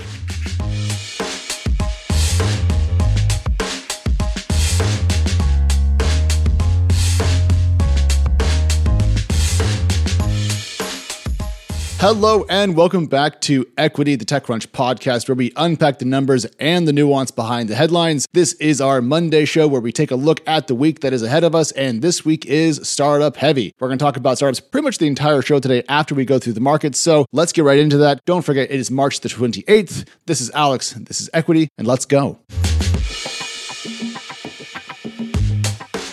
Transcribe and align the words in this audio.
Thank 0.00 0.30
you. 0.30 0.39
Hello 12.00 12.46
and 12.48 12.76
welcome 12.76 13.04
back 13.04 13.42
to 13.42 13.66
Equity, 13.76 14.16
the 14.16 14.24
TechCrunch 14.24 14.68
podcast, 14.68 15.28
where 15.28 15.34
we 15.34 15.52
unpack 15.54 15.98
the 15.98 16.06
numbers 16.06 16.46
and 16.58 16.88
the 16.88 16.94
nuance 16.94 17.30
behind 17.30 17.68
the 17.68 17.74
headlines. 17.74 18.26
This 18.32 18.54
is 18.54 18.80
our 18.80 19.02
Monday 19.02 19.44
show 19.44 19.68
where 19.68 19.82
we 19.82 19.92
take 19.92 20.10
a 20.10 20.16
look 20.16 20.40
at 20.48 20.66
the 20.66 20.74
week 20.74 21.00
that 21.00 21.12
is 21.12 21.22
ahead 21.22 21.44
of 21.44 21.54
us, 21.54 21.72
and 21.72 22.00
this 22.00 22.24
week 22.24 22.46
is 22.46 22.88
startup 22.88 23.36
heavy. 23.36 23.74
We're 23.78 23.88
going 23.88 23.98
to 23.98 24.02
talk 24.02 24.16
about 24.16 24.38
startups 24.38 24.60
pretty 24.60 24.86
much 24.86 24.96
the 24.96 25.08
entire 25.08 25.42
show 25.42 25.60
today 25.60 25.82
after 25.90 26.14
we 26.14 26.24
go 26.24 26.38
through 26.38 26.54
the 26.54 26.60
markets. 26.60 26.98
So 26.98 27.26
let's 27.32 27.52
get 27.52 27.64
right 27.64 27.78
into 27.78 27.98
that. 27.98 28.24
Don't 28.24 28.46
forget, 28.46 28.70
it 28.70 28.80
is 28.80 28.90
March 28.90 29.20
the 29.20 29.28
28th. 29.28 30.08
This 30.24 30.40
is 30.40 30.50
Alex, 30.52 30.92
this 30.94 31.20
is 31.20 31.28
Equity, 31.34 31.68
and 31.76 31.86
let's 31.86 32.06
go. 32.06 32.38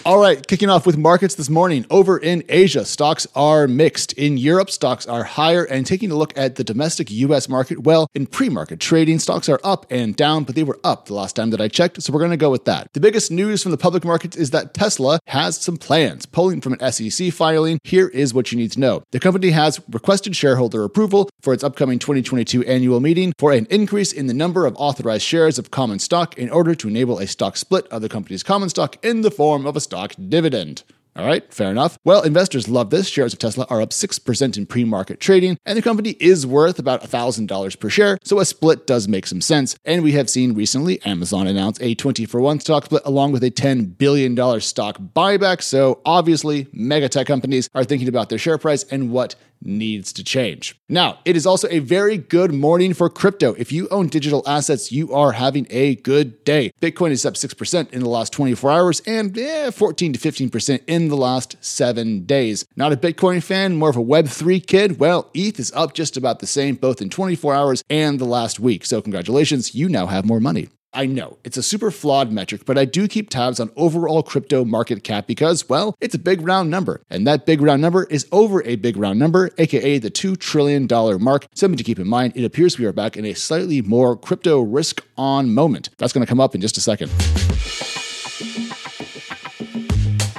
All 0.07 0.19
right, 0.19 0.47
kicking 0.47 0.69
off 0.69 0.85
with 0.85 0.95
markets 0.95 1.35
this 1.35 1.49
morning. 1.49 1.85
Over 1.89 2.17
in 2.17 2.41
Asia, 2.47 2.85
stocks 2.85 3.27
are 3.35 3.67
mixed. 3.67 4.13
In 4.13 4.37
Europe, 4.37 4.69
stocks 4.69 5.05
are 5.05 5.25
higher. 5.25 5.65
And 5.65 5.85
taking 5.85 6.11
a 6.11 6.15
look 6.15 6.31
at 6.37 6.55
the 6.55 6.63
domestic 6.63 7.11
US 7.11 7.49
market, 7.49 7.79
well, 7.79 8.07
in 8.15 8.25
pre 8.25 8.47
market 8.47 8.79
trading, 8.79 9.19
stocks 9.19 9.49
are 9.49 9.59
up 9.65 9.85
and 9.89 10.15
down, 10.15 10.45
but 10.45 10.55
they 10.55 10.63
were 10.63 10.79
up 10.81 11.07
the 11.07 11.13
last 11.13 11.35
time 11.35 11.49
that 11.49 11.59
I 11.59 11.67
checked. 11.67 12.01
So 12.01 12.13
we're 12.13 12.21
going 12.21 12.31
to 12.31 12.37
go 12.37 12.49
with 12.49 12.63
that. 12.63 12.87
The 12.93 13.01
biggest 13.01 13.31
news 13.31 13.61
from 13.61 13.73
the 13.73 13.77
public 13.77 14.05
markets 14.05 14.37
is 14.37 14.51
that 14.51 14.73
Tesla 14.73 15.19
has 15.27 15.57
some 15.57 15.75
plans. 15.75 16.25
Pulling 16.25 16.61
from 16.61 16.77
an 16.79 16.89
SEC 16.89 17.33
filing, 17.33 17.77
here 17.83 18.07
is 18.07 18.33
what 18.33 18.49
you 18.53 18.57
need 18.57 18.71
to 18.71 18.79
know. 18.79 19.03
The 19.11 19.19
company 19.19 19.49
has 19.49 19.81
requested 19.89 20.37
shareholder 20.37 20.85
approval 20.85 21.29
for 21.41 21.53
its 21.53 21.65
upcoming 21.65 21.99
2022 21.99 22.63
annual 22.63 23.01
meeting 23.01 23.33
for 23.37 23.51
an 23.51 23.67
increase 23.69 24.13
in 24.13 24.27
the 24.27 24.33
number 24.33 24.65
of 24.65 24.73
authorized 24.77 25.25
shares 25.25 25.59
of 25.59 25.69
common 25.69 25.99
stock 25.99 26.37
in 26.37 26.49
order 26.49 26.73
to 26.75 26.87
enable 26.87 27.19
a 27.19 27.27
stock 27.27 27.57
split 27.57 27.85
of 27.87 28.01
the 28.01 28.07
company's 28.07 28.41
common 28.41 28.69
stock 28.69 28.95
in 29.03 29.19
the 29.19 29.31
form 29.31 29.65
of 29.65 29.75
a 29.75 29.81
stock 29.81 29.96
stock 29.97 30.13
dividend. 30.29 30.83
All 31.15 31.25
right, 31.25 31.51
fair 31.51 31.71
enough. 31.71 31.97
Well, 32.03 32.21
investors 32.21 32.69
love 32.69 32.91
this. 32.91 33.07
Shares 33.07 33.33
of 33.33 33.39
Tesla 33.39 33.65
are 33.71 33.81
up 33.81 33.89
6% 33.89 34.55
in 34.55 34.65
pre 34.67 34.83
market 34.83 35.19
trading, 35.19 35.57
and 35.65 35.75
the 35.75 35.81
company 35.81 36.11
is 36.19 36.45
worth 36.45 36.77
about 36.77 37.01
$1,000 37.01 37.79
per 37.79 37.89
share, 37.89 38.19
so 38.23 38.39
a 38.39 38.45
split 38.45 38.85
does 38.85 39.07
make 39.07 39.25
some 39.25 39.41
sense. 39.41 39.75
And 39.83 40.03
we 40.03 40.11
have 40.11 40.29
seen 40.29 40.53
recently 40.53 41.01
Amazon 41.03 41.47
announce 41.47 41.81
a 41.81 41.95
20 41.95 42.27
for 42.27 42.39
1 42.39 42.59
stock 42.59 42.85
split 42.85 43.01
along 43.03 43.31
with 43.31 43.43
a 43.43 43.49
$10 43.49 43.97
billion 43.97 44.61
stock 44.61 44.99
buyback. 45.15 45.63
So 45.63 46.01
obviously, 46.05 46.67
mega 46.71 47.09
tech 47.09 47.25
companies 47.25 47.67
are 47.73 47.83
thinking 47.83 48.07
about 48.07 48.29
their 48.29 48.37
share 48.37 48.59
price 48.59 48.83
and 48.83 49.09
what 49.09 49.33
needs 49.61 50.13
to 50.13 50.23
change. 50.23 50.79
Now, 50.89 51.19
it 51.25 51.35
is 51.35 51.45
also 51.45 51.67
a 51.69 51.79
very 51.79 52.17
good 52.17 52.53
morning 52.53 52.93
for 52.93 53.09
crypto. 53.09 53.53
If 53.53 53.71
you 53.71 53.87
own 53.89 54.07
digital 54.07 54.43
assets, 54.45 54.91
you 54.91 55.13
are 55.13 55.33
having 55.33 55.67
a 55.69 55.95
good 55.95 56.43
day. 56.43 56.71
Bitcoin 56.81 57.11
is 57.11 57.25
up 57.25 57.35
6% 57.35 57.89
in 57.91 57.99
the 58.01 58.09
last 58.09 58.33
24 58.33 58.71
hours 58.71 59.01
and 59.01 59.37
eh, 59.37 59.71
14 59.71 60.13
to 60.13 60.19
15% 60.19 60.79
in 60.87 61.09
the 61.09 61.17
last 61.17 61.55
seven 61.61 62.25
days. 62.25 62.65
Not 62.75 62.93
a 62.93 62.97
Bitcoin 62.97 63.43
fan, 63.43 63.75
more 63.75 63.89
of 63.89 63.97
a 63.97 64.03
Web3 64.03 64.65
kid? 64.65 64.99
Well, 64.99 65.29
ETH 65.33 65.59
is 65.59 65.71
up 65.73 65.93
just 65.93 66.17
about 66.17 66.39
the 66.39 66.47
same 66.47 66.75
both 66.75 67.01
in 67.01 67.09
24 67.09 67.53
hours 67.53 67.83
and 67.89 68.19
the 68.19 68.25
last 68.25 68.59
week. 68.59 68.85
So, 68.85 69.01
congratulations, 69.01 69.75
you 69.75 69.89
now 69.89 70.07
have 70.07 70.25
more 70.25 70.39
money. 70.39 70.69
I 70.97 71.05
know 71.05 71.37
it's 71.43 71.57
a 71.57 71.63
super 71.63 71.91
flawed 71.91 72.31
metric, 72.31 72.63
but 72.65 72.75
I 72.75 72.83
do 72.85 73.07
keep 73.07 73.29
tabs 73.29 73.59
on 73.59 73.69
overall 73.75 74.23
crypto 74.23 74.65
market 74.65 75.03
cap 75.03 75.27
because, 75.27 75.69
well, 75.69 75.95
it's 76.01 76.15
a 76.15 76.19
big 76.19 76.41
round 76.41 76.71
number. 76.71 77.01
And 77.11 77.27
that 77.27 77.45
big 77.45 77.61
round 77.61 77.83
number 77.83 78.05
is 78.05 78.27
over 78.31 78.63
a 78.63 78.77
big 78.77 78.97
round 78.97 79.19
number, 79.19 79.51
aka 79.59 79.99
the 79.99 80.09
$2 80.09 80.39
trillion 80.39 80.87
mark. 81.21 81.45
Something 81.53 81.77
to 81.77 81.83
keep 81.83 81.99
in 81.99 82.07
mind, 82.07 82.33
it 82.35 82.43
appears 82.43 82.79
we 82.79 82.85
are 82.85 82.93
back 82.93 83.15
in 83.15 83.25
a 83.25 83.35
slightly 83.35 83.83
more 83.83 84.17
crypto 84.17 84.59
risk 84.61 85.05
on 85.19 85.53
moment. 85.53 85.89
That's 85.99 86.13
going 86.13 86.25
to 86.25 86.29
come 86.29 86.39
up 86.39 86.55
in 86.55 86.61
just 86.61 86.77
a 86.77 86.81
second. 86.81 87.11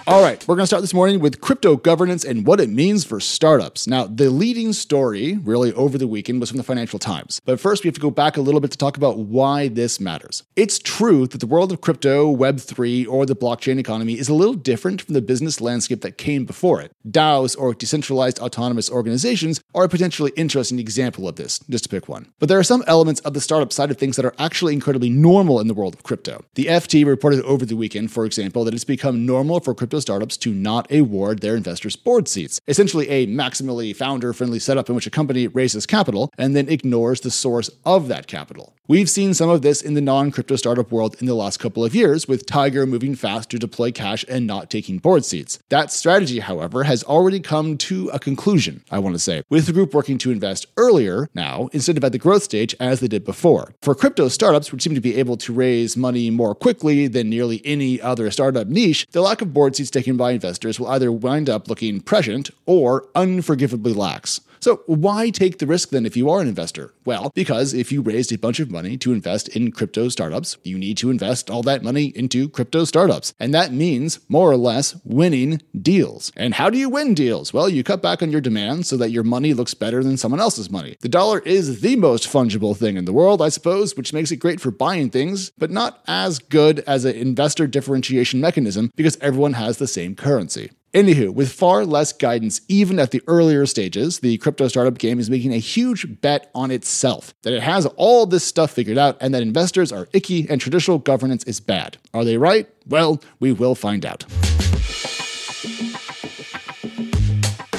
All 0.09 0.23
right, 0.23 0.43
we're 0.49 0.55
going 0.55 0.63
to 0.63 0.67
start 0.67 0.81
this 0.81 0.95
morning 0.95 1.21
with 1.21 1.43
crypto 1.43 1.77
governance 1.77 2.25
and 2.25 2.47
what 2.47 2.61
it 2.61 2.71
means 2.71 3.05
for 3.05 3.21
startups. 3.21 3.87
Now, 3.87 4.07
the 4.07 4.31
leading 4.31 4.73
story, 4.73 5.37
really 5.37 5.71
over 5.75 5.99
the 5.99 6.07
weekend, 6.07 6.41
was 6.41 6.49
from 6.49 6.57
the 6.57 6.63
Financial 6.63 6.99
Times. 6.99 7.43
But 7.45 7.61
first, 7.61 7.85
we 7.85 7.89
have 7.89 7.95
to 7.97 8.01
go 8.01 8.11
back 8.11 8.39
a 8.39 8.41
little 8.41 8.63
bit 8.63 8.71
to 8.71 8.79
talk 8.79 8.97
about 8.97 9.19
why 9.19 9.69
this 9.69 10.01
matters. 10.01 10.45
It's 10.57 10.79
true 10.79 11.27
that 11.27 11.41
the 11.41 11.47
world 11.47 11.73
of 11.73 11.83
crypto, 11.83 12.35
Web3, 12.35 13.07
or 13.07 13.27
the 13.27 13.37
blockchain 13.37 13.79
economy 13.79 14.19
is 14.19 14.31
a 14.31 14.35
little 14.35 14.55
different 14.55 15.03
from 15.03 15.13
the 15.13 15.21
business 15.21 15.61
landscape 15.61 16.01
that 16.01 16.17
came 16.17 16.47
before 16.47 16.81
it. 16.81 16.91
DAOs, 17.07 17.55
or 17.59 17.75
decentralized 17.75 18.39
autonomous 18.39 18.91
organizations, 18.91 19.61
are 19.75 19.85
a 19.85 19.91
potentially 19.91 20.33
interesting 20.37 20.79
example 20.79 21.29
of 21.29 21.37
this, 21.37 21.61
just 21.69 21.85
to 21.85 21.91
pick 21.91 22.09
one. 22.09 22.33
But 22.39 22.49
there 22.49 22.59
are 22.59 22.65
some 22.65 22.83
elements 22.87 23.21
of 23.21 23.35
the 23.35 23.43
startup 23.43 23.75
side 23.75 23.91
of 23.91 23.99
things 23.99 24.17
that 24.17 24.25
are 24.25 24.35
actually 24.39 24.73
incredibly 24.73 25.11
normal 25.11 25.61
in 25.61 25.69
the 25.69 25.75
world 25.75 25.93
of 25.93 26.03
crypto. 26.03 26.47
The 26.55 26.65
FT 26.65 27.05
reported 27.05 27.45
over 27.45 27.67
the 27.67 27.77
weekend, 27.77 28.11
for 28.11 28.25
example, 28.25 28.65
that 28.65 28.73
it's 28.73 28.85
become 28.85 29.27
normal 29.27 29.61
for 29.61 29.75
crypto 29.75 29.98
startups 30.01 30.37
to 30.39 30.53
not 30.53 30.91
award 30.93 31.41
their 31.41 31.57
investors 31.57 31.97
board 31.97 32.29
seats, 32.29 32.61
essentially 32.67 33.09
a 33.09 33.27
maximally 33.27 33.95
founder 33.95 34.33
friendly 34.33 34.59
setup 34.59 34.89
in 34.89 34.95
which 34.95 35.07
a 35.07 35.11
company 35.11 35.47
raises 35.47 35.87
capital 35.87 36.33
and 36.39 36.55
then 36.55 36.69
ignores 36.69 37.21
the 37.21 37.31
source 37.31 37.71
of 37.85 38.09
that 38.09 38.27
capital. 38.27 38.75
We've 38.91 39.11
seen 39.11 39.35
some 39.35 39.51
of 39.51 39.61
this 39.61 39.83
in 39.83 39.93
the 39.93 40.01
non 40.01 40.31
crypto 40.31 40.57
startup 40.57 40.91
world 40.91 41.15
in 41.21 41.27
the 41.27 41.35
last 41.35 41.61
couple 41.61 41.85
of 41.85 41.95
years, 41.95 42.27
with 42.27 42.47
Tiger 42.47 42.87
moving 42.87 43.15
fast 43.15 43.51
to 43.51 43.59
deploy 43.59 43.93
cash 43.93 44.25
and 44.31 44.47
not 44.47 44.71
taking 44.71 44.97
board 44.97 45.27
seats. 45.27 45.59
That 45.69 45.93
strategy, 45.93 46.39
however, 46.39 46.85
has 46.85 47.05
already 47.05 47.39
come 47.39 47.77
to 47.77 48.09
a 48.15 48.19
conclusion, 48.19 48.83
I 48.91 48.99
want 48.99 49.15
to 49.15 49.19
say, 49.19 49.43
with 49.51 49.67
the 49.67 49.75
group 49.75 49.93
working 49.93 50.17
to 50.19 50.31
invest 50.31 50.65
earlier 50.79 51.29
now 51.35 51.69
instead 51.75 51.99
of 51.99 52.05
at 52.05 52.13
the 52.13 52.19
growth 52.19 52.45
stage 52.45 52.75
as 52.81 53.01
they 53.01 53.09
did 53.09 53.27
before. 53.27 53.75
For 53.83 53.95
crypto 53.95 54.29
startups, 54.29 54.73
which 54.73 54.85
seem 54.85 54.95
to 54.95 55.03
be 55.03 55.17
able 55.17 55.37
to 55.37 55.53
raise 55.53 55.95
money 55.95 56.31
more 56.31 56.55
quickly 56.55 57.09
than 57.09 57.29
nearly 57.29 57.61
any 57.67 58.01
other 58.01 58.31
startup 58.31 58.69
niche, 58.69 59.07
the 59.11 59.21
lack 59.21 59.43
of 59.43 59.53
board 59.53 59.77
seats 59.77 59.88
taken 59.91 60.17
by 60.17 60.33
investors 60.33 60.79
will 60.79 60.89
either 60.89 61.11
wind 61.13 61.49
up 61.49 61.69
looking 61.69 62.01
prescient 62.01 62.51
or 62.67 63.07
unforgivably 63.15 63.93
lax. 63.93 64.41
So, 64.61 64.83
why 64.87 65.31
take 65.31 65.59
the 65.59 65.67
risk 65.67 65.91
then 65.91 66.07
if 66.07 66.17
you 66.17 66.31
are 66.31 66.41
an 66.41 66.49
investor? 66.49 66.95
Well, 67.05 67.31
because 67.35 67.75
if 67.75 67.93
you 67.93 68.03
raised 68.03 68.33
a 68.33 68.39
bunch 68.39 68.61
of 68.61 68.71
money 68.71 68.97
to 68.99 69.13
invest 69.13 69.49
in 69.49 69.73
crypto 69.73 70.09
startups, 70.09 70.57
you 70.65 70.79
need 70.79 70.97
to 70.99 71.11
invest 71.11 71.51
all 71.51 71.63
that 71.63 71.83
money 71.83 72.07
into 72.17 72.49
crypto 72.49 72.85
startups. 72.85 73.35
And 73.39 73.55
that 73.55 73.73
means, 73.73 74.21
more 74.29 74.51
or 74.51 74.57
less, 74.57 74.97
winning 75.05 75.63
deals. 75.81 76.33
And 76.37 76.55
how 76.55 76.71
do 76.71 76.79
you 76.79 76.89
win 76.89 77.15
deals? 77.15 77.53
Well, 77.53 77.69
you 77.69 77.83
cut 77.85 78.03
back 78.03 78.23
on 78.23 78.31
your 78.31 78.41
demands 78.41 78.89
so 78.89 78.97
that 78.97 79.11
your 79.11 79.25
money 79.25 79.55
looks 79.55 79.75
better 79.75 80.03
than 80.03 80.17
someone 80.17 80.41
else's 80.41 80.71
money. 80.71 80.97
The 81.01 81.09
dollar 81.09 81.41
is 81.41 81.81
the 81.81 81.97
most 81.97 82.29
fungible 82.29 82.77
thing 82.77 82.97
in 82.97 83.05
the 83.05 83.13
world, 83.13 83.41
I 83.41 83.49
suppose, 83.49 83.97
which 83.97 84.13
makes 84.13 84.31
it 84.31 84.37
great 84.37 84.61
for 84.61 84.71
buying 84.71 85.11
things, 85.11 85.51
but 85.59 85.71
not 85.71 86.03
as 86.07 86.39
good 86.39 86.81
as 86.81 87.05
an 87.05 87.15
investor 87.15 87.67
differentiation 87.67 88.41
mechanism 88.41 88.91
because 88.97 89.19
everyone 89.21 89.55
has 89.55 89.79
the 89.79 89.87
same 89.87 90.15
currency. 90.15 90.71
Anywho, 90.95 91.35
with 91.35 91.53
far 91.53 91.85
less 91.85 92.15
guidance 92.15 92.63
even 92.67 92.99
at 92.99 93.11
the 93.11 93.21
earlier 93.27 93.67
stages, 93.67 94.21
the 94.21 94.39
crypto 94.39 94.69
startup 94.69 94.97
game 94.97 95.21
is 95.21 95.29
making 95.29 95.53
a 95.53 95.59
huge 95.59 96.21
bet 96.23 96.51
on 96.55 96.71
itself 96.71 97.35
that 97.43 97.53
it 97.53 97.63
has 97.63 97.85
all 97.97 98.25
this 98.25 98.43
stuff 98.43 98.71
figured 98.71 98.97
out 98.97 99.15
and 99.21 99.35
that 99.35 99.43
investors 99.43 99.93
are 99.93 100.09
icky 100.15 100.49
and 100.49 100.63
traditional 100.63 100.97
governance 100.97 101.45
is 101.45 101.61
bad. 101.61 101.99
Are 102.15 102.25
they 102.25 102.39
right? 102.39 102.67
Well, 102.87 103.23
we 103.39 103.53
will 103.53 103.75
find 103.75 104.07
out. 104.07 104.25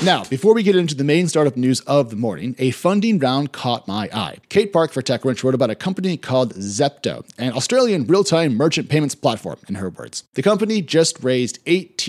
Now, 0.02 0.24
before 0.24 0.53
we 0.53 0.64
get 0.64 0.78
into 0.78 0.96
the 0.96 1.03
main 1.03 1.28
startup 1.28 1.58
news 1.58 1.81
of 1.81 2.09
the 2.09 2.16
morning, 2.16 2.56
a 2.58 2.72
funding 2.72 3.19
round 3.19 3.52
caught 3.52 3.86
my 3.86 4.09
eye. 4.14 4.38
Kate 4.48 4.72
Park 4.72 4.94
for 4.94 5.02
TechCrunch 5.02 5.44
wrote 5.44 5.53
about 5.53 5.69
a 5.69 5.75
company 5.75 6.16
called 6.16 6.53
Zepto, 6.53 7.30
an 7.38 7.52
Australian 7.52 8.06
real-time 8.08 8.56
merchant 8.56 8.88
payments 8.88 9.14
platform, 9.14 9.58
in 9.68 9.75
her 9.75 9.90
words. 9.90 10.24
The 10.36 10.42
company 10.42 10.81
just 10.81 11.22
raised 11.22 11.59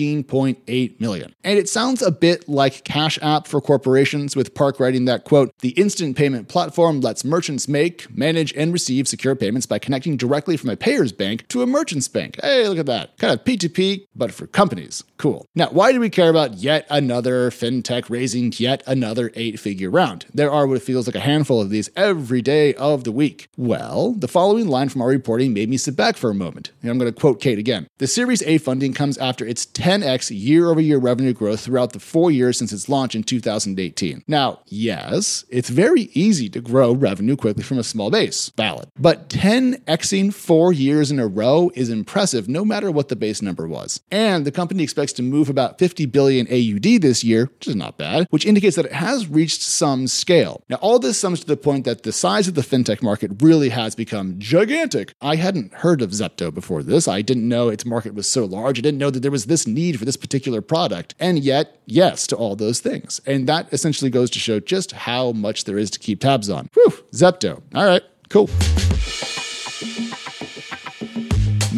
18.8 0.01 0.99
million. 0.99 1.33
And 1.43 1.57
it 1.57 1.69
sounds 1.69 2.01
a 2.01 2.11
bit 2.11 2.47
like 2.47 2.83
Cash 2.83 3.19
App 3.21 3.47
for 3.47 3.61
corporations, 3.61 4.35
with 4.35 4.53
Park 4.53 4.79
writing 4.79 5.05
that, 5.05 5.23
quote, 5.23 5.51
the 5.59 5.69
instant 5.69 6.17
payment 6.17 6.47
platform 6.47 7.01
lets 7.01 7.23
merchants 7.23 7.67
make, 7.67 8.15
manage, 8.15 8.53
and 8.53 8.73
receive 8.73 9.07
secure 9.07 9.35
payments 9.35 9.65
by 9.65 9.79
connecting 9.79 10.17
directly 10.17 10.57
from 10.57 10.69
a 10.69 10.75
payer's 10.75 11.11
bank 11.11 11.47
to 11.49 11.61
a 11.61 11.67
merchant's 11.67 12.07
bank. 12.07 12.39
Hey, 12.41 12.67
look 12.67 12.79
at 12.79 12.85
that. 12.87 13.17
Kind 13.17 13.33
of 13.33 13.43
P2P, 13.45 14.07
but 14.15 14.31
for 14.31 14.47
companies. 14.47 15.03
Cool. 15.17 15.45
Now, 15.55 15.67
why 15.67 15.91
do 15.91 15.99
we 15.99 16.09
care 16.09 16.29
about 16.29 16.55
yet 16.55 16.85
another 16.89 17.49
fintech 17.51 18.09
raising 18.09 18.53
yet 18.57 18.83
another 18.87 19.31
eight 19.35 19.59
figure 19.59 19.89
round. 19.89 20.25
There 20.33 20.51
are 20.51 20.67
what 20.67 20.81
feels 20.81 21.07
like 21.07 21.15
a 21.15 21.19
handful 21.19 21.61
of 21.61 21.69
these 21.69 21.89
every 21.95 22.41
day 22.41 22.73
of 22.75 23.03
the 23.03 23.11
week. 23.11 23.47
Well, 23.57 24.13
the 24.13 24.27
following 24.27 24.67
line 24.67 24.89
from 24.89 25.01
our 25.01 25.07
reporting 25.07 25.53
made 25.53 25.69
me 25.69 25.77
sit 25.77 25.95
back 25.95 26.17
for 26.17 26.29
a 26.29 26.35
moment. 26.35 26.71
And 26.81 26.91
I'm 26.91 26.97
going 26.97 27.11
to 27.11 27.19
quote 27.19 27.41
Kate 27.41 27.59
again. 27.59 27.87
The 27.97 28.07
Series 28.07 28.41
A 28.43 28.57
funding 28.57 28.93
comes 28.93 29.17
after 29.17 29.45
its 29.45 29.65
10x 29.91 30.31
year 30.33 30.69
over 30.69 30.79
year 30.79 30.97
revenue 30.97 31.33
growth 31.33 31.59
throughout 31.59 31.91
the 31.91 31.99
four 31.99 32.31
years 32.31 32.57
since 32.57 32.71
its 32.71 32.87
launch 32.87 33.13
in 33.13 33.23
2018. 33.23 34.23
Now, 34.25 34.59
yes, 34.67 35.43
it's 35.49 35.69
very 35.69 36.03
easy 36.13 36.47
to 36.47 36.61
grow 36.61 36.93
revenue 36.93 37.35
quickly 37.35 37.63
from 37.63 37.77
a 37.77 37.83
small 37.83 38.09
base. 38.09 38.53
Valid. 38.55 38.89
But 38.97 39.27
10xing 39.27 40.33
four 40.33 40.71
years 40.71 41.11
in 41.11 41.19
a 41.19 41.27
row 41.27 41.71
is 41.75 41.89
impressive 41.89 42.47
no 42.47 42.63
matter 42.63 42.89
what 42.89 43.09
the 43.09 43.17
base 43.17 43.41
number 43.41 43.67
was. 43.67 43.99
And 44.09 44.45
the 44.45 44.51
company 44.51 44.81
expects 44.81 45.11
to 45.13 45.23
move 45.23 45.49
about 45.49 45.77
50 45.77 46.05
billion 46.05 46.47
AUD 46.47 47.01
this 47.01 47.21
year, 47.21 47.49
which 47.57 47.67
is 47.67 47.75
not 47.75 47.97
bad, 47.97 48.27
which 48.29 48.45
indicates 48.45 48.77
that 48.77 48.85
it 48.85 48.93
has 48.93 49.27
reached 49.27 49.61
some 49.61 50.07
scale. 50.07 50.63
Now, 50.69 50.77
all 50.77 50.99
this 50.99 51.19
sums 51.19 51.41
to 51.41 51.47
the 51.47 51.57
point 51.57 51.83
that 51.83 52.03
the 52.03 52.13
size 52.13 52.47
of 52.47 52.53
the 52.53 52.61
fintech 52.61 53.01
market 53.01 53.31
really 53.41 53.69
has 53.69 53.95
become 53.95 54.39
gigantic. 54.39 55.13
I 55.19 55.35
hadn't 55.35 55.73
heard 55.73 56.01
of 56.01 56.11
Zepto 56.11 56.53
before 56.53 56.81
this. 56.81 57.09
I 57.09 57.21
didn't 57.21 57.49
know 57.49 57.67
its 57.67 57.85
market 57.85 58.13
was 58.13 58.29
so 58.29 58.45
large. 58.45 58.79
I 58.79 58.81
didn't 58.81 58.97
know 58.97 59.09
that 59.09 59.19
there 59.19 59.31
was 59.31 59.47
this 59.47 59.67
need 59.67 59.80
for 59.89 60.05
this 60.05 60.17
particular 60.17 60.61
product. 60.61 61.15
And 61.19 61.39
yet, 61.39 61.77
yes 61.85 62.27
to 62.27 62.35
all 62.35 62.55
those 62.55 62.79
things. 62.79 63.19
And 63.25 63.47
that 63.47 63.71
essentially 63.73 64.11
goes 64.11 64.29
to 64.31 64.39
show 64.39 64.59
just 64.59 64.91
how 64.91 65.31
much 65.31 65.65
there 65.65 65.77
is 65.77 65.89
to 65.91 65.99
keep 65.99 66.19
tabs 66.19 66.49
on. 66.49 66.69
Whew, 66.73 66.91
Zepto. 67.13 67.61
All 67.73 67.85
right, 67.85 68.03
cool. 68.29 68.49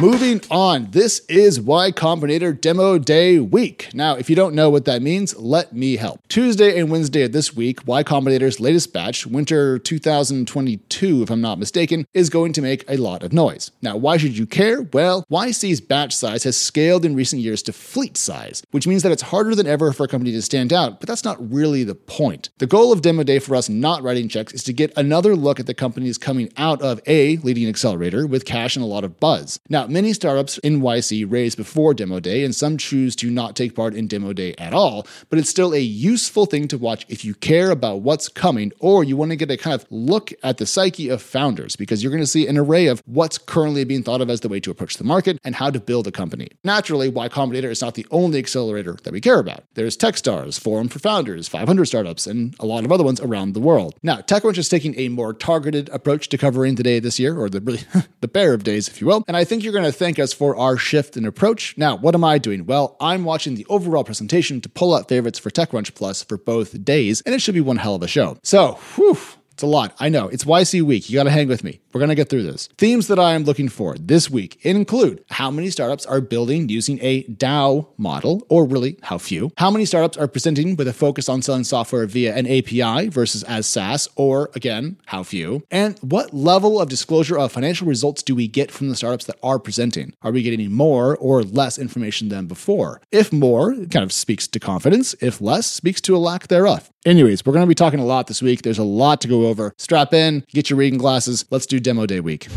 Moving 0.04 0.42
on, 0.52 0.92
this 0.92 1.22
is 1.30 1.62
Y 1.62 1.90
Combinator 1.94 2.60
Demo 2.60 2.98
Day 2.98 3.40
week. 3.40 3.88
Now, 3.94 4.16
if 4.18 4.30
you 4.30 4.36
don't 4.36 4.54
know 4.54 4.70
what 4.70 4.84
that 4.84 5.02
means, 5.02 5.34
let 5.38 5.72
me 5.72 5.96
help. 5.96 6.28
Tuesday 6.28 6.78
and 6.78 6.92
Wednesday 6.92 7.24
of 7.24 7.32
this 7.32 7.56
week, 7.56 7.80
Y 7.88 8.04
Combinator's 8.04 8.60
latest 8.60 8.92
batch, 8.92 9.26
winter 9.26 9.80
2022, 9.80 11.24
if 11.24 11.30
I'm 11.32 11.40
not 11.40 11.58
mistaken, 11.58 12.06
is 12.14 12.30
going 12.30 12.52
to 12.52 12.62
make 12.62 12.84
a 12.90 12.98
lot 12.98 13.24
of 13.24 13.32
noise. 13.32 13.72
Now, 13.82 13.96
why 13.96 14.18
should 14.18 14.38
you 14.38 14.46
care? 14.46 14.82
Well, 14.82 15.24
YC's 15.32 15.80
batch 15.80 16.14
size 16.14 16.44
has 16.44 16.58
scaled 16.60 17.06
in 17.06 17.16
recent 17.16 17.42
years 17.42 17.64
to 17.64 17.72
fleet 17.72 18.18
size, 18.18 18.62
which 18.72 18.86
means 18.86 19.04
that 19.04 19.14
it's 19.14 19.22
harder 19.22 19.56
than 19.56 19.68
ever 19.68 19.94
for 19.94 20.04
a 20.04 20.10
company 20.10 20.34
to 20.34 20.42
stand 20.42 20.74
out, 20.74 21.00
but 21.00 21.08
that's 21.08 21.24
not 21.24 21.38
really 21.50 21.86
the 21.86 21.96
point. 21.96 22.50
The 22.58 22.68
goal 22.68 22.92
of 22.92 23.02
Demo 23.02 23.24
Day 23.24 23.40
for 23.40 23.56
us 23.56 23.70
not 23.70 24.04
writing 24.04 24.28
checks 24.28 24.52
is 24.52 24.66
to 24.66 24.74
get 24.74 24.92
another 24.98 25.34
look 25.34 25.62
at 25.62 25.66
the 25.66 25.74
companies 25.74 26.18
coming 26.18 26.52
out 26.58 26.82
of 26.82 27.00
a 27.08 27.38
leading 27.38 27.70
accelerator 27.70 28.28
with 28.28 28.44
cash 28.44 28.76
and 28.76 28.84
a 28.84 28.88
lot 28.88 29.06
of 29.06 29.22
buzz. 29.22 29.62
Now, 29.70 29.88
many 29.94 30.12
startups 30.12 30.58
in 30.58 30.82
YC 30.82 31.32
raise 31.32 31.56
before 31.56 31.94
Demo 31.94 32.20
Day, 32.20 32.44
and 32.44 32.54
some 32.56 32.78
choose 32.78 33.16
to 33.18 33.30
not 33.30 33.56
take 33.56 33.76
part 33.76 33.94
in 33.94 34.08
Demo 34.08 34.34
Day 34.34 34.56
at 34.58 34.74
all, 34.74 35.08
but 35.30 35.38
it's 35.38 35.50
still 35.50 35.74
a 35.74 35.80
useful 35.80 36.48
thing 36.48 36.68
to 36.70 36.78
watch 36.78 37.06
if 37.08 37.24
you 37.24 37.36
care 37.36 37.70
about 37.70 38.02
what's 38.02 38.28
coming 38.28 38.72
or 38.80 39.04
you 39.04 39.16
want 39.16 39.32
to 39.32 39.36
get 39.36 39.52
a 39.52 39.58
kind 39.58 39.80
of 39.80 39.86
look 39.92 40.34
at 40.42 40.58
the 40.58 40.66
psyche 40.66 41.10
of 41.10 41.22
founders, 41.22 41.76
because 41.76 42.02
you're 42.02 42.12
going 42.12 42.24
to 42.24 42.28
see 42.28 42.48
an 42.48 42.58
array 42.58 42.88
of 42.88 43.04
what's 43.06 43.38
currently 43.38 43.84
being 43.84 44.04
thought 44.04 44.20
of 44.20 44.30
as 44.30 44.42
the 44.42 44.50
way 44.50 44.60
to 44.60 44.72
approach 44.72 44.98
the 44.98 45.04
market 45.04 45.40
and 45.44 45.56
how 45.56 45.70
to 45.70 45.80
build 45.80 46.08
a 46.08 46.12
company. 46.12 46.50
Naturally, 46.64 47.08
Y 47.08 47.30
Combinator 47.30 47.70
is 47.70 47.82
not 47.82 47.94
the 47.94 48.08
only 48.10 48.40
accelerator 48.40 48.98
that 49.04 49.14
we 49.14 49.22
care 49.22 49.40
about. 49.40 49.64
There's 49.76 49.96
Techstars, 49.96 50.60
Forum 50.60 50.90
for 50.90 51.00
Founders, 51.00 51.48
500 51.48 51.86
Startups, 51.86 52.26
and 52.26 52.56
a 52.60 52.66
lot 52.66 52.84
of 52.84 52.92
other 52.92 53.04
ones 53.04 53.22
around 53.22 53.54
the 53.54 53.60
world. 53.60 53.94
Now, 54.02 54.18
TechCrunch 54.18 54.58
is 54.58 54.70
taking 54.70 54.98
a 54.98 55.10
more 55.10 55.34
targeted 55.34 55.90
approach 55.90 56.30
to 56.30 56.38
covering 56.38 56.76
the 56.76 56.84
day 56.84 57.00
this 57.00 57.20
year, 57.20 57.38
or 57.38 57.48
the 57.48 57.62
really 57.62 57.82
the 58.22 58.28
bear 58.28 58.54
of 58.54 58.64
days, 58.64 58.88
if 58.88 59.00
you 59.00 59.08
will, 59.08 59.24
and 59.28 59.38
I 59.38 59.44
think 59.44 59.64
you're 59.64 59.74
going 59.74 59.83
to 59.86 59.92
thank 59.92 60.20
us 60.20 60.34
for 60.34 60.56
our 60.56 60.78
shift 60.78 61.18
in 61.18 61.26
approach. 61.26 61.78
Now, 61.78 61.96
what 61.96 62.16
am 62.16 62.24
I 62.24 62.38
doing? 62.38 62.66
Well, 62.66 62.96
I'm 63.00 63.24
watching 63.24 63.56
the 63.56 63.66
overall 63.70 64.04
presentation 64.04 64.62
to 64.62 64.70
pull 64.70 64.94
out 64.94 65.08
favorites 65.08 65.40
for 65.40 65.50
TechCrunch 65.50 65.94
Plus 65.96 66.24
for 66.24 66.38
both 66.38 66.84
days, 66.84 67.22
and 67.22 67.36
it 67.36 67.42
should 67.42 67.56
be 67.56 67.62
one 67.62 67.78
hell 67.78 67.96
of 67.96 68.04
a 68.04 68.08
show. 68.08 68.38
So, 68.44 68.80
whew, 68.96 69.18
it's 69.52 69.64
a 69.64 69.68
lot. 69.68 69.96
I 70.00 70.10
know. 70.10 70.28
It's 70.28 70.44
YC 70.44 70.82
week. 70.82 71.10
You 71.10 71.16
got 71.16 71.24
to 71.24 71.32
hang 71.32 71.48
with 71.48 71.64
me. 71.64 71.80
We're 71.94 72.00
going 72.00 72.10
to 72.10 72.16
get 72.16 72.30
through 72.30 72.44
this. 72.44 72.70
Themes 72.80 73.08
that 73.08 73.20
I 73.20 73.34
am 73.34 73.44
looking 73.44 73.70
for 73.70 73.96
this 74.00 74.28
week 74.28 74.58
include 74.66 75.24
how 75.30 75.52
many 75.52 75.70
startups 75.70 76.08
are 76.08 76.22
building 76.22 76.68
using 76.68 76.98
a 77.02 77.24
DAO 77.26 77.88
model, 77.98 78.44
or 78.50 78.66
really, 78.66 78.98
how 79.04 79.20
few? 79.20 79.52
How 79.58 79.70
many 79.70 79.86
startups 79.86 80.18
are 80.18 80.28
presenting 80.28 80.76
with 80.76 80.88
a 80.88 80.94
focus 80.94 81.30
on 81.30 81.44
selling 81.44 81.64
software 81.64 82.08
via 82.08 82.36
an 82.36 82.48
API 82.48 83.10
versus 83.10 83.44
as 83.44 83.68
SaaS, 83.68 84.10
or 84.16 84.50
again, 84.56 84.98
how 85.06 85.22
few? 85.22 85.64
And 85.70 86.00
what 86.00 86.34
level 86.34 86.82
of 86.82 86.90
disclosure 86.90 87.38
of 87.38 87.52
financial 87.52 87.86
results 87.86 88.24
do 88.24 88.34
we 88.34 88.48
get 88.48 88.72
from 88.72 88.90
the 88.90 88.96
startups 88.96 89.26
that 89.26 89.38
are 89.44 89.60
presenting? 89.60 90.14
Are 90.24 90.32
we 90.32 90.42
getting 90.42 90.72
more 90.72 91.16
or 91.18 91.44
less 91.44 91.78
information 91.78 92.30
than 92.30 92.48
before? 92.48 93.02
If 93.12 93.32
more, 93.32 93.72
it 93.72 93.92
kind 93.92 94.04
of 94.04 94.12
speaks 94.12 94.48
to 94.48 94.60
confidence. 94.60 95.14
If 95.22 95.42
less, 95.42 95.70
speaks 95.70 96.02
to 96.02 96.16
a 96.16 96.18
lack 96.18 96.48
thereof. 96.48 96.90
Anyways, 97.06 97.46
we're 97.46 97.52
going 97.52 97.66
to 97.66 97.68
be 97.68 97.76
talking 97.76 98.00
a 98.00 98.06
lot 98.06 98.28
this 98.28 98.42
week. 98.42 98.62
There's 98.62 98.78
a 98.78 98.84
lot 98.84 99.20
to 99.22 99.28
go 99.28 99.48
over. 99.48 99.74
Strap 99.78 100.14
in, 100.14 100.46
get 100.54 100.70
your 100.70 100.80
reading 100.80 100.98
glasses. 100.98 101.44
Let's 101.50 101.66
do 101.66 101.82
Demo 101.84 102.06
Day 102.06 102.20
week. 102.20 102.48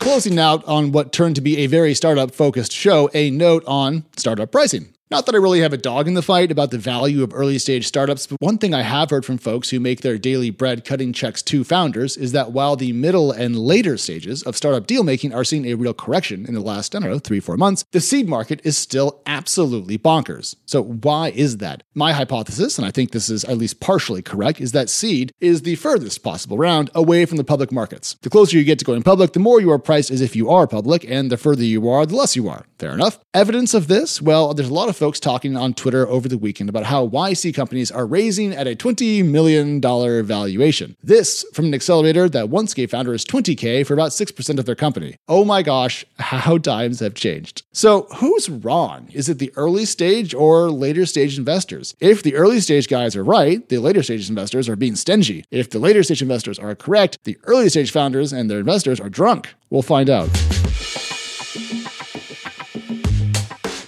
Closing 0.00 0.38
out 0.38 0.64
on 0.66 0.92
what 0.92 1.12
turned 1.12 1.36
to 1.36 1.40
be 1.40 1.58
a 1.58 1.66
very 1.68 1.94
startup 1.94 2.34
focused 2.34 2.72
show, 2.72 3.08
a 3.14 3.30
note 3.30 3.62
on 3.66 4.04
startup 4.16 4.50
pricing. 4.50 4.91
Not 5.12 5.26
that 5.26 5.34
I 5.34 5.38
really 5.38 5.60
have 5.60 5.74
a 5.74 5.76
dog 5.76 6.08
in 6.08 6.14
the 6.14 6.22
fight 6.22 6.50
about 6.50 6.70
the 6.70 6.78
value 6.78 7.22
of 7.22 7.34
early 7.34 7.58
stage 7.58 7.86
startups, 7.86 8.26
but 8.26 8.40
one 8.40 8.56
thing 8.56 8.72
I 8.72 8.80
have 8.80 9.10
heard 9.10 9.26
from 9.26 9.36
folks 9.36 9.68
who 9.68 9.78
make 9.78 10.00
their 10.00 10.16
daily 10.16 10.48
bread 10.48 10.86
cutting 10.86 11.12
checks 11.12 11.42
to 11.42 11.64
founders 11.64 12.16
is 12.16 12.32
that 12.32 12.52
while 12.52 12.76
the 12.76 12.94
middle 12.94 13.30
and 13.30 13.58
later 13.58 13.98
stages 13.98 14.42
of 14.42 14.56
startup 14.56 14.86
deal 14.86 15.04
making 15.04 15.34
are 15.34 15.44
seeing 15.44 15.66
a 15.66 15.74
real 15.74 15.92
correction 15.92 16.46
in 16.46 16.54
the 16.54 16.62
last, 16.62 16.94
I 16.94 17.00
don't 17.00 17.10
know, 17.10 17.18
three, 17.18 17.40
four 17.40 17.58
months, 17.58 17.84
the 17.92 18.00
seed 18.00 18.26
market 18.26 18.62
is 18.64 18.78
still 18.78 19.20
absolutely 19.26 19.98
bonkers. 19.98 20.56
So, 20.64 20.82
why 20.82 21.28
is 21.28 21.58
that? 21.58 21.82
My 21.92 22.14
hypothesis, 22.14 22.78
and 22.78 22.86
I 22.86 22.90
think 22.90 23.10
this 23.10 23.28
is 23.28 23.44
at 23.44 23.58
least 23.58 23.80
partially 23.80 24.22
correct, 24.22 24.62
is 24.62 24.72
that 24.72 24.88
seed 24.88 25.30
is 25.42 25.60
the 25.60 25.74
furthest 25.74 26.22
possible 26.22 26.56
round 26.56 26.90
away 26.94 27.26
from 27.26 27.36
the 27.36 27.44
public 27.44 27.70
markets. 27.70 28.16
The 28.22 28.30
closer 28.30 28.56
you 28.56 28.64
get 28.64 28.78
to 28.78 28.86
going 28.86 29.02
public, 29.02 29.34
the 29.34 29.40
more 29.40 29.60
you 29.60 29.72
are 29.72 29.78
priced 29.78 30.10
as 30.10 30.22
if 30.22 30.34
you 30.34 30.48
are 30.48 30.66
public, 30.66 31.04
and 31.06 31.30
the 31.30 31.36
further 31.36 31.64
you 31.64 31.86
are, 31.90 32.06
the 32.06 32.16
less 32.16 32.34
you 32.34 32.48
are. 32.48 32.64
Fair 32.78 32.92
enough. 32.92 33.18
Evidence 33.34 33.74
of 33.74 33.88
this? 33.88 34.22
Well, 34.22 34.54
there's 34.54 34.70
a 34.70 34.74
lot 34.74 34.88
of 34.88 35.01
folks 35.02 35.18
talking 35.18 35.56
on 35.56 35.74
Twitter 35.74 36.06
over 36.06 36.28
the 36.28 36.38
weekend 36.38 36.70
about 36.70 36.84
how 36.84 37.08
YC 37.08 37.52
companies 37.52 37.90
are 37.90 38.06
raising 38.06 38.52
at 38.52 38.68
a 38.68 38.76
$20 38.76 39.24
million 39.24 39.80
valuation. 39.80 40.96
This 41.02 41.44
from 41.52 41.64
an 41.64 41.74
accelerator 41.74 42.28
that 42.28 42.50
once 42.50 42.72
gave 42.72 42.92
founders 42.92 43.24
20K 43.24 43.84
for 43.84 43.94
about 43.94 44.12
6% 44.12 44.58
of 44.60 44.64
their 44.64 44.76
company. 44.76 45.16
Oh 45.26 45.44
my 45.44 45.62
gosh, 45.62 46.06
how 46.20 46.56
times 46.56 47.00
have 47.00 47.14
changed. 47.14 47.64
So, 47.72 48.02
who's 48.18 48.48
wrong? 48.48 49.08
Is 49.12 49.28
it 49.28 49.40
the 49.40 49.52
early 49.56 49.86
stage 49.86 50.34
or 50.34 50.70
later 50.70 51.04
stage 51.04 51.36
investors? 51.36 51.96
If 51.98 52.22
the 52.22 52.36
early 52.36 52.60
stage 52.60 52.86
guys 52.86 53.16
are 53.16 53.24
right, 53.24 53.68
the 53.68 53.78
later 53.78 54.04
stage 54.04 54.28
investors 54.28 54.68
are 54.68 54.76
being 54.76 54.94
stingy. 54.94 55.44
If 55.50 55.70
the 55.70 55.80
later 55.80 56.04
stage 56.04 56.22
investors 56.22 56.60
are 56.60 56.76
correct, 56.76 57.18
the 57.24 57.36
early 57.42 57.68
stage 57.70 57.90
founders 57.90 58.32
and 58.32 58.48
their 58.48 58.60
investors 58.60 59.00
are 59.00 59.10
drunk. 59.10 59.52
We'll 59.68 59.82
find 59.82 60.08
out. 60.08 60.30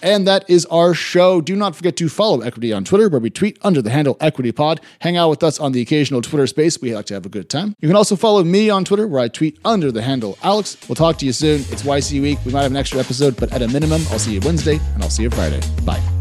And 0.05 0.27
that 0.29 0.45
is 0.49 0.67
our 0.67 0.93
show. 0.93 1.41
Do 1.41 1.57
not 1.57 1.75
forget 1.75 1.97
to 1.97 2.11
follow 2.11 2.43
Equity 2.43 2.75
on 2.75 2.85
Twitter, 2.85 3.09
where 3.09 3.21
we 3.21 3.31
tweet 3.31 3.59
under 3.63 3.81
the 3.81 3.89
handle 3.89 4.17
EquityPod. 4.17 4.81
Hang 5.01 5.17
out 5.17 5.31
with 5.31 5.43
us 5.43 5.59
on 5.59 5.73
the 5.73 5.81
occasional 5.81 6.21
Twitter 6.21 6.47
space. 6.47 6.81
We 6.81 6.95
like 6.95 7.07
to 7.07 7.15
have 7.15 7.25
a 7.25 7.31
good 7.31 7.49
time. 7.49 7.75
You 7.81 7.89
can 7.89 7.97
also 7.97 8.15
follow 8.15 8.45
me 8.45 8.69
on 8.69 8.85
Twitter, 8.85 9.09
where 9.09 9.23
I 9.23 9.29
tweet 9.29 9.59
under 9.65 9.91
the 9.91 10.03
handle 10.03 10.37
Alex. 10.43 10.77
We'll 10.89 10.95
talk 10.97 11.17
to 11.19 11.27
you 11.27 11.33
soon. 11.33 11.61
It's 11.71 11.83
YC 11.83 12.21
Week. 12.21 12.39
We 12.45 12.53
might 12.53 12.63
have 12.63 12.71
an 12.71 12.77
extra 12.77 13.01
episode, 13.01 13.35
but 13.37 13.51
at 13.53 13.63
a 13.63 13.69
minimum, 13.69 14.03
I'll 14.11 14.19
see 14.19 14.35
you 14.35 14.41
Wednesday 14.41 14.79
and 14.93 15.03
I'll 15.03 15.11
see 15.11 15.23
you 15.23 15.31
Friday. 15.31 15.63
Bye. 15.87 16.14